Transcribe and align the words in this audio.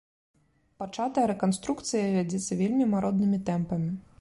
Пачатая 0.83 1.25
рэканструкцыя 1.31 2.07
вядзецца 2.17 2.59
вельмі 2.63 2.89
маруднымі 2.95 3.37
тэмпамі. 3.53 3.97